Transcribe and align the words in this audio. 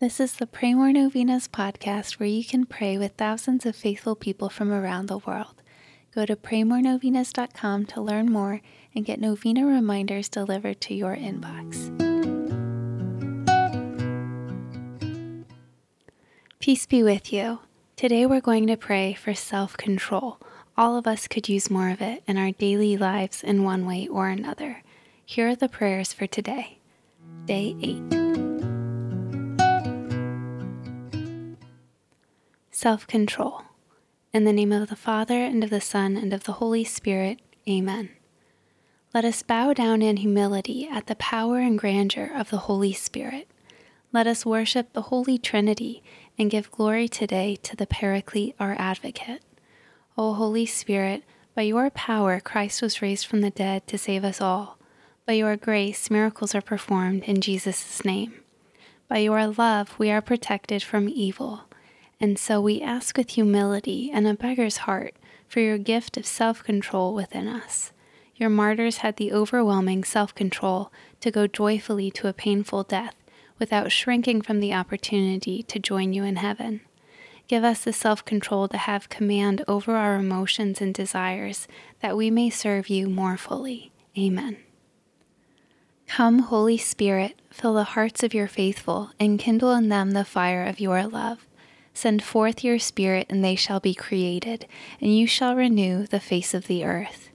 This 0.00 0.20
is 0.20 0.34
the 0.34 0.46
Pray 0.46 0.74
More 0.74 0.92
Novenas 0.92 1.48
podcast 1.48 2.20
where 2.20 2.28
you 2.28 2.44
can 2.44 2.66
pray 2.66 2.96
with 2.96 3.14
thousands 3.16 3.66
of 3.66 3.74
faithful 3.74 4.14
people 4.14 4.48
from 4.48 4.70
around 4.70 5.06
the 5.06 5.18
world. 5.18 5.60
Go 6.14 6.24
to 6.24 6.36
praymorenovenas.com 6.36 7.86
to 7.86 8.00
learn 8.00 8.30
more 8.30 8.60
and 8.94 9.04
get 9.04 9.20
novena 9.20 9.66
reminders 9.66 10.28
delivered 10.28 10.80
to 10.82 10.94
your 10.94 11.16
inbox. 11.16 11.90
Peace 16.60 16.86
be 16.86 17.02
with 17.02 17.32
you. 17.32 17.58
Today 17.96 18.24
we're 18.24 18.40
going 18.40 18.68
to 18.68 18.76
pray 18.76 19.14
for 19.14 19.34
self 19.34 19.76
control. 19.76 20.38
All 20.76 20.96
of 20.96 21.08
us 21.08 21.26
could 21.26 21.48
use 21.48 21.72
more 21.72 21.90
of 21.90 22.00
it 22.00 22.22
in 22.28 22.38
our 22.38 22.52
daily 22.52 22.96
lives 22.96 23.42
in 23.42 23.64
one 23.64 23.84
way 23.84 24.06
or 24.06 24.28
another. 24.28 24.84
Here 25.26 25.48
are 25.48 25.56
the 25.56 25.68
prayers 25.68 26.12
for 26.12 26.28
today. 26.28 26.78
Day 27.46 27.74
8. 27.82 28.17
Self 32.88 33.06
control. 33.06 33.64
In 34.32 34.44
the 34.44 34.52
name 34.54 34.72
of 34.72 34.88
the 34.88 34.96
Father, 34.96 35.44
and 35.44 35.62
of 35.62 35.68
the 35.68 35.78
Son, 35.78 36.16
and 36.16 36.32
of 36.32 36.44
the 36.44 36.52
Holy 36.52 36.84
Spirit. 36.84 37.38
Amen. 37.68 38.08
Let 39.12 39.26
us 39.26 39.42
bow 39.42 39.74
down 39.74 40.00
in 40.00 40.16
humility 40.16 40.88
at 40.90 41.06
the 41.06 41.14
power 41.16 41.58
and 41.58 41.78
grandeur 41.78 42.30
of 42.34 42.48
the 42.48 42.64
Holy 42.64 42.94
Spirit. 42.94 43.46
Let 44.10 44.26
us 44.26 44.46
worship 44.46 44.94
the 44.94 45.12
Holy 45.12 45.36
Trinity 45.36 46.02
and 46.38 46.50
give 46.50 46.70
glory 46.70 47.08
today 47.08 47.56
to 47.56 47.76
the 47.76 47.86
Paraclete, 47.86 48.54
our 48.58 48.74
advocate. 48.78 49.42
O 50.16 50.32
Holy 50.32 50.64
Spirit, 50.64 51.24
by 51.54 51.62
your 51.68 51.90
power 51.90 52.40
Christ 52.40 52.80
was 52.80 53.02
raised 53.02 53.26
from 53.26 53.42
the 53.42 53.50
dead 53.50 53.86
to 53.88 53.98
save 53.98 54.24
us 54.24 54.40
all. 54.40 54.78
By 55.26 55.34
your 55.34 55.58
grace, 55.58 56.10
miracles 56.10 56.54
are 56.54 56.62
performed 56.62 57.24
in 57.24 57.42
Jesus' 57.42 58.02
name. 58.02 58.32
By 59.08 59.18
your 59.18 59.46
love, 59.46 59.98
we 59.98 60.10
are 60.10 60.22
protected 60.22 60.82
from 60.82 61.10
evil. 61.10 61.67
And 62.20 62.38
so 62.38 62.60
we 62.60 62.80
ask 62.80 63.16
with 63.16 63.30
humility 63.30 64.10
and 64.12 64.26
a 64.26 64.34
beggar's 64.34 64.78
heart 64.78 65.14
for 65.46 65.60
your 65.60 65.78
gift 65.78 66.16
of 66.16 66.26
self 66.26 66.62
control 66.64 67.14
within 67.14 67.46
us. 67.46 67.92
Your 68.34 68.50
martyrs 68.50 68.98
had 68.98 69.16
the 69.16 69.32
overwhelming 69.32 70.04
self 70.04 70.34
control 70.34 70.92
to 71.20 71.30
go 71.30 71.46
joyfully 71.46 72.10
to 72.12 72.28
a 72.28 72.32
painful 72.32 72.84
death 72.84 73.14
without 73.58 73.90
shrinking 73.90 74.42
from 74.42 74.60
the 74.60 74.72
opportunity 74.74 75.62
to 75.64 75.78
join 75.78 76.12
you 76.12 76.22
in 76.22 76.36
heaven. 76.36 76.80
Give 77.48 77.64
us 77.64 77.82
the 77.82 77.92
self 77.92 78.24
control 78.24 78.68
to 78.68 78.76
have 78.76 79.08
command 79.08 79.64
over 79.66 79.96
our 79.96 80.16
emotions 80.16 80.80
and 80.80 80.92
desires 80.92 81.66
that 82.00 82.16
we 82.16 82.30
may 82.30 82.50
serve 82.50 82.88
you 82.88 83.08
more 83.08 83.36
fully. 83.36 83.90
Amen. 84.16 84.58
Come, 86.06 86.40
Holy 86.40 86.78
Spirit, 86.78 87.40
fill 87.50 87.74
the 87.74 87.84
hearts 87.84 88.22
of 88.22 88.34
your 88.34 88.48
faithful 88.48 89.10
and 89.18 89.38
kindle 89.38 89.72
in 89.72 89.88
them 89.88 90.12
the 90.12 90.24
fire 90.24 90.64
of 90.64 90.80
your 90.80 91.06
love. 91.06 91.47
Send 91.98 92.22
forth 92.22 92.62
your 92.62 92.78
Spirit, 92.78 93.26
and 93.28 93.44
they 93.44 93.56
shall 93.56 93.80
be 93.80 93.92
created, 93.92 94.66
and 95.00 95.18
you 95.18 95.26
shall 95.26 95.56
renew 95.56 96.06
the 96.06 96.20
face 96.20 96.54
of 96.54 96.68
the 96.68 96.84
earth. 96.84 97.30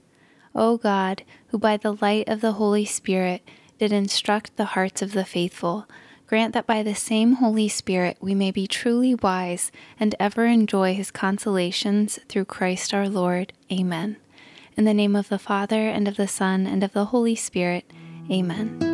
O 0.54 0.78
God, 0.78 1.22
who 1.48 1.58
by 1.58 1.76
the 1.76 1.92
light 2.00 2.30
of 2.30 2.40
the 2.40 2.52
Holy 2.52 2.86
Spirit 2.86 3.46
did 3.78 3.92
instruct 3.92 4.56
the 4.56 4.72
hearts 4.72 5.02
of 5.02 5.12
the 5.12 5.26
faithful, 5.26 5.86
grant 6.26 6.54
that 6.54 6.66
by 6.66 6.82
the 6.82 6.94
same 6.94 7.34
Holy 7.34 7.68
Spirit 7.68 8.16
we 8.22 8.34
may 8.34 8.50
be 8.50 8.66
truly 8.66 9.14
wise 9.14 9.70
and 10.00 10.14
ever 10.18 10.46
enjoy 10.46 10.94
his 10.94 11.10
consolations 11.10 12.18
through 12.30 12.46
Christ 12.46 12.94
our 12.94 13.06
Lord. 13.06 13.52
Amen. 13.70 14.16
In 14.78 14.84
the 14.84 14.94
name 14.94 15.14
of 15.14 15.28
the 15.28 15.38
Father, 15.38 15.90
and 15.90 16.08
of 16.08 16.16
the 16.16 16.26
Son, 16.26 16.66
and 16.66 16.82
of 16.82 16.94
the 16.94 17.04
Holy 17.04 17.36
Spirit. 17.36 17.84
Amen. 18.30 18.93